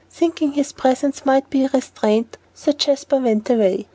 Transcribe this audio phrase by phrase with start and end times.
[0.09, 3.87] Thinking his presence might be a restraint, Sir Jasper went away.